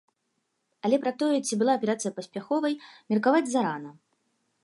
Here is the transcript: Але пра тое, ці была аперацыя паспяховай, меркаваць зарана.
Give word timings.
Але 0.87 0.97
пра 1.03 1.11
тое, 1.23 1.37
ці 1.49 1.53
была 1.59 1.73
аперацыя 1.79 2.11
паспяховай, 2.17 2.73
меркаваць 3.13 3.45
зарана. 3.55 3.91